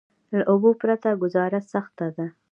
[0.37, 2.25] له اوبو پرته ګذاره سخته ده.